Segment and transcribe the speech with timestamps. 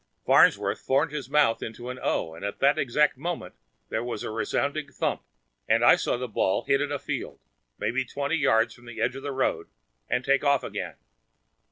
[0.25, 3.53] Farnsworth formed his mouth into an "Oh" and exactly at that moment
[3.89, 5.21] there was a resounding thump
[5.69, 7.39] and I saw the ball hit in a field,
[7.77, 9.67] maybe twenty yards from the edge of the road,
[10.09, 10.95] and take off again.